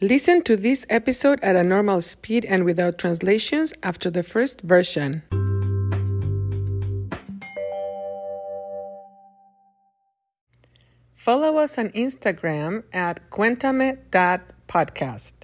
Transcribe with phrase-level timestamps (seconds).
[0.00, 5.22] Listen to this episode at a normal speed and without translations after the first version.
[11.14, 15.34] Follow us on Instagram at cuéntame.podcast.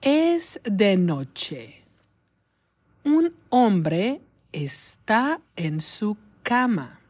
[0.01, 1.83] Es de noche.
[3.03, 4.21] Un hombre
[4.53, 7.01] está en su cama.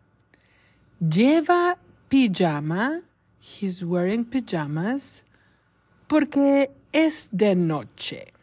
[1.00, 1.78] Lleva
[2.10, 3.04] pijama.
[3.40, 5.26] He's wearing pajamas
[6.08, 8.34] porque es de noche.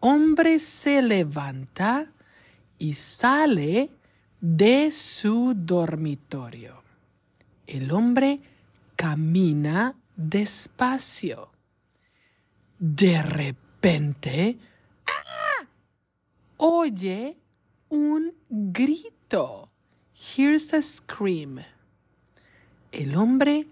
[0.00, 2.10] Hombre se levanta
[2.78, 3.90] y sale
[4.40, 6.82] de su dormitorio.
[7.66, 8.40] El hombre
[8.96, 11.52] camina despacio.
[12.78, 14.58] De repente,
[15.06, 15.66] ¡ah!
[16.56, 17.36] oye
[17.90, 19.70] un grito.
[20.14, 21.60] Here's a scream.
[22.90, 23.66] El hombre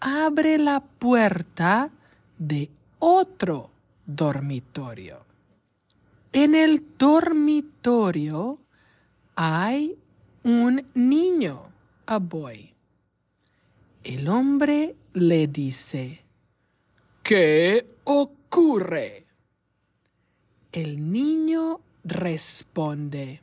[0.00, 1.90] abre la puerta
[2.38, 3.70] de otro
[4.06, 5.31] dormitorio.
[6.32, 8.58] En el dormitorio
[9.34, 9.98] hay
[10.44, 11.72] un niño,
[12.06, 12.74] a boy.
[14.04, 16.24] El hombre le dice,
[17.22, 19.26] ¿qué ocurre?
[20.72, 23.42] El niño responde,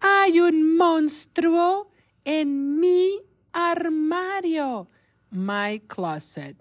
[0.00, 1.90] hay un monstruo
[2.24, 3.20] en mi
[3.52, 4.88] armario
[5.30, 6.56] my closet,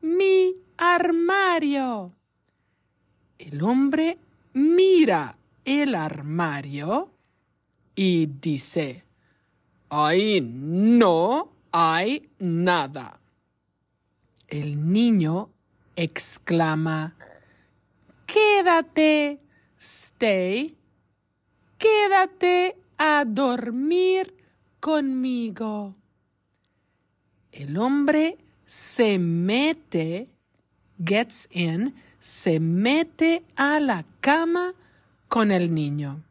[0.00, 2.12] mi armario.
[3.38, 4.18] El hombre
[4.54, 7.12] mira el armario
[7.94, 9.04] y dice,
[9.90, 13.20] ahí no hay nada.
[14.48, 15.50] El niño
[15.96, 17.16] exclama,
[18.26, 19.40] quédate,
[19.78, 20.76] stay,
[21.78, 24.34] quédate a dormir
[24.80, 25.94] conmigo
[27.54, 30.28] el hombre se mete,
[31.02, 34.72] gets in, se mete a la cama
[35.28, 36.22] con el niño.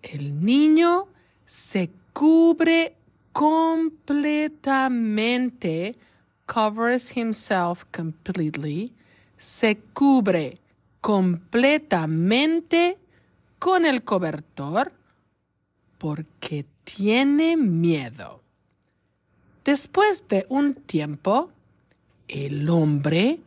[0.00, 1.06] El niño
[1.44, 2.96] se cubre
[3.30, 5.98] completamente,
[6.46, 8.94] covers himself completely,
[9.36, 10.58] se cubre
[11.02, 12.96] completamente
[13.58, 14.94] con el cobertor
[15.98, 18.40] porque tiene miedo.
[19.62, 21.50] Después de un tiempo,
[22.28, 23.40] el hombre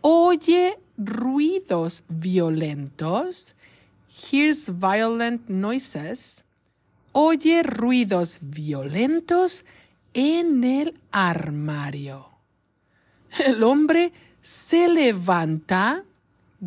[0.00, 3.54] oye ruidos violentos,
[4.08, 6.44] hears violent noises,
[7.12, 9.64] oye ruidos violentos
[10.14, 12.28] en el armario.
[13.38, 14.12] El hombre
[14.42, 16.04] se levanta,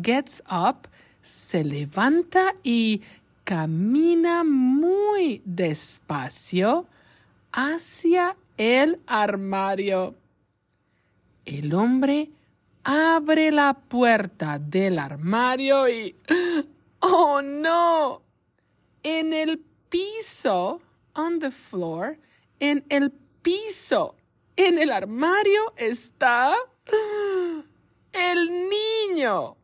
[0.00, 0.88] gets up,
[1.20, 3.02] se levanta y
[3.44, 6.86] camina muy despacio
[7.52, 10.14] hacia el armario.
[11.44, 12.30] El hombre
[12.84, 16.16] abre la puerta del armario y...
[17.00, 18.22] ¡Oh no!
[19.02, 19.58] En el
[19.88, 20.80] piso,
[21.14, 22.18] on the floor,
[22.60, 23.10] en el
[23.42, 24.16] piso,
[24.56, 26.54] en el armario está
[28.12, 29.56] el niño.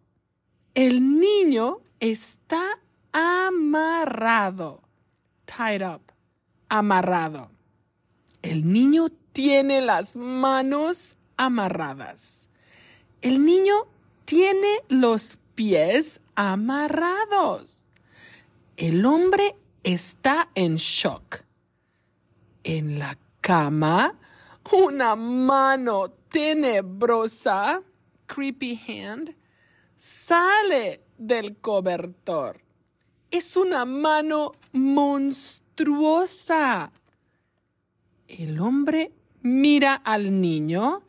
[0.74, 2.80] El niño está
[3.12, 4.82] amarrado.
[5.44, 6.02] Tied up.
[6.68, 7.50] Amarrado.
[8.42, 12.49] El niño tiene las manos amarradas.
[13.22, 13.86] El niño
[14.24, 17.86] tiene los pies amarrados.
[18.76, 21.44] El hombre está en shock.
[22.64, 24.18] En la cama,
[24.72, 27.82] una mano tenebrosa,
[28.26, 29.34] creepy hand,
[29.96, 32.60] sale del cobertor.
[33.30, 35.60] Es una mano monstruosa
[38.38, 39.12] el hombre
[39.42, 41.02] mira al niño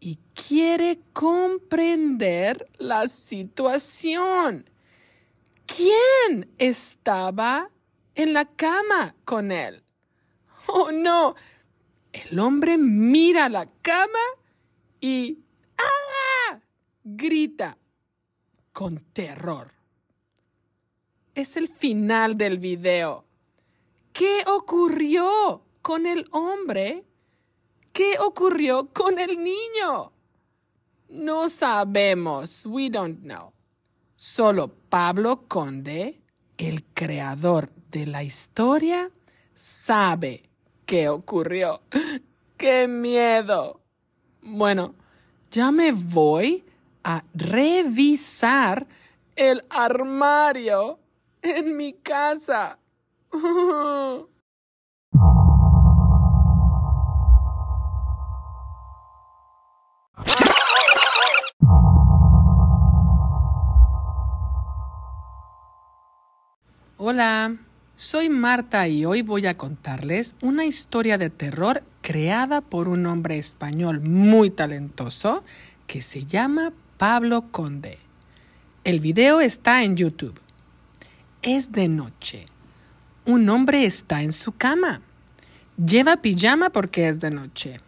[0.00, 4.68] y quiere comprender la situación.
[5.66, 7.70] ¿Quién estaba
[8.14, 9.82] en la cama con él?
[10.66, 11.34] Oh, no.
[12.12, 14.18] El hombre mira la cama
[15.00, 15.38] y
[15.78, 16.60] ¡ah!
[17.04, 17.78] grita
[18.72, 19.72] con terror.
[21.34, 23.24] Es el final del video.
[24.12, 27.04] ¿Qué ocurrió con el hombre?
[27.98, 30.12] ¿Qué ocurrió con el niño?
[31.08, 32.64] No sabemos.
[32.64, 33.52] We don't know.
[34.14, 36.22] Solo Pablo Conde,
[36.58, 39.10] el creador de la historia,
[39.52, 40.48] sabe
[40.86, 41.82] qué ocurrió.
[42.56, 43.80] ¡Qué miedo!
[44.42, 44.94] Bueno,
[45.50, 46.64] ya me voy
[47.02, 48.86] a revisar
[49.34, 51.00] el armario
[51.42, 52.78] en mi casa.
[67.00, 67.56] Hola,
[67.94, 73.38] soy Marta y hoy voy a contarles una historia de terror creada por un hombre
[73.38, 75.44] español muy talentoso
[75.86, 77.98] que se llama Pablo Conde.
[78.82, 80.40] El video está en YouTube.
[81.42, 82.46] Es de noche.
[83.26, 85.00] Un hombre está en su cama.
[85.76, 87.80] Lleva pijama porque es de noche.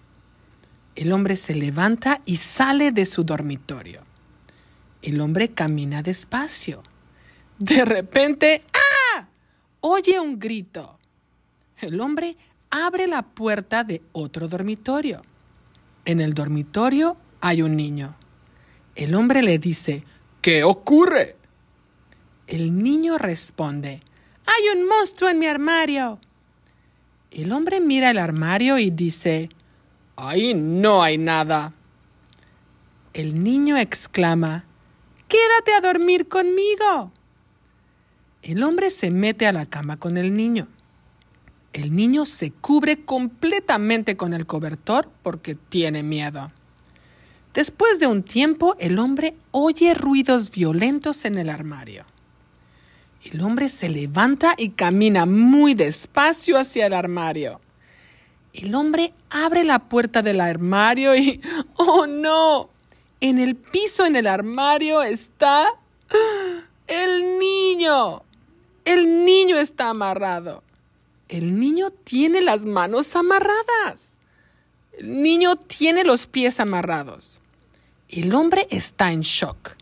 [0.95, 4.03] El hombre se levanta y sale de su dormitorio.
[5.03, 6.85] El hombre camina despacio.
[7.59, 8.63] De repente.
[9.81, 10.99] Oye un grito.
[11.79, 12.37] El hombre
[12.71, 15.23] abre la puerta de otro dormitorio.
[16.05, 18.15] En el dormitorio hay un niño.
[18.95, 20.05] El hombre le dice,
[20.43, 21.37] ¿qué ocurre?
[22.47, 24.03] El niño responde,
[24.45, 26.19] hay un monstruo en mi armario.
[27.31, 29.49] El hombre mira el armario y dice,
[30.17, 31.73] ahí no hay nada.
[33.13, 34.65] El niño exclama,
[35.29, 37.13] quédate a dormir conmigo.
[38.43, 40.67] El hombre se mete a la cama con el niño.
[41.73, 46.51] El niño se cubre completamente con el cobertor porque tiene miedo.
[47.55, 52.05] Después de un tiempo, el hombre oye ruidos violentos en el armario.
[53.25, 57.61] El hombre se levanta y camina muy despacio hacia el armario.
[58.53, 61.41] El hombre abre la puerta del armario y...
[61.77, 62.71] ¡Oh no!
[63.21, 65.67] En el piso en el armario está...
[66.87, 68.23] El niño.
[68.91, 70.65] El niño está amarrado.
[71.29, 74.19] El niño tiene las manos amarradas.
[74.99, 77.41] El niño tiene los pies amarrados.
[78.09, 79.77] El hombre está en shock.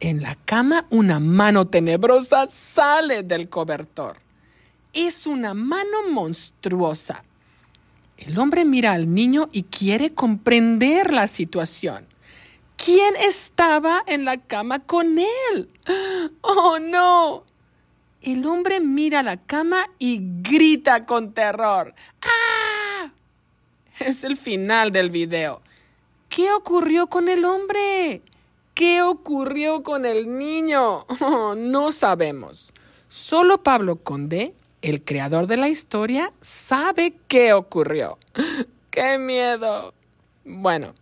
[0.00, 4.16] En la cama una mano tenebrosa sale del cobertor.
[4.94, 7.24] Es una mano monstruosa.
[8.16, 12.06] El hombre mira al niño y quiere comprender la situación.
[12.82, 15.68] ¿Quién estaba en la cama con él?
[16.40, 17.51] ¡Oh, no!
[18.22, 21.92] El hombre mira la cama y grita con terror.
[22.22, 23.10] ¡Ah!
[23.98, 25.60] Es el final del video.
[26.28, 28.22] ¿Qué ocurrió con el hombre?
[28.74, 31.04] ¿Qué ocurrió con el niño?
[31.56, 32.72] no sabemos.
[33.08, 38.18] Solo Pablo Conde, el creador de la historia, sabe qué ocurrió.
[38.90, 39.94] ¡Qué miedo!
[40.44, 40.94] Bueno,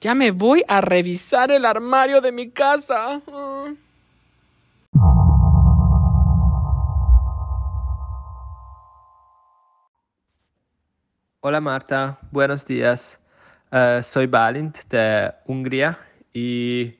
[0.00, 3.20] ya me voy a revisar el armario de mi casa.
[11.46, 13.20] Hola Marta, buenos días.
[13.70, 15.98] Uh, soy Balint de Hungría
[16.32, 16.94] y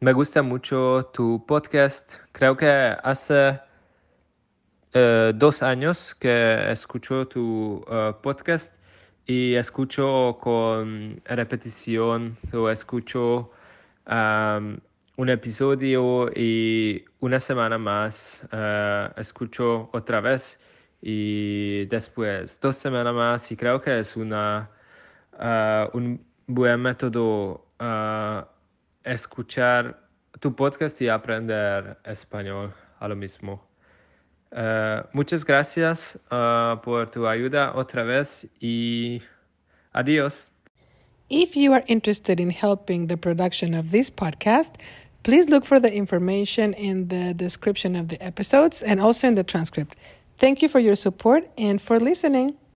[0.00, 2.16] me gusta mucho tu podcast.
[2.32, 2.68] Creo que
[3.02, 3.58] hace
[4.94, 8.74] uh, dos años que escucho tu uh, podcast
[9.24, 13.52] y escucho con repetición o escucho
[15.16, 18.42] un episodio y una semana más
[19.16, 20.60] escucho otra vez
[21.00, 24.70] y después dos semanas más y creo que es una,
[25.92, 27.64] un buen método
[29.04, 30.08] escuchar
[30.40, 33.68] tu podcast y aprender español a lo mismo.
[34.50, 36.18] Uh, muchas gracias
[36.82, 39.20] por tu ayuda otra vez y
[39.92, 40.50] adiós.
[41.28, 44.76] If you are interested in helping the production of this podcast,
[45.22, 49.44] please look for the information in the description of the episodes and also in the
[49.44, 49.94] transcript.
[50.38, 52.58] Thank you for your support and for listening.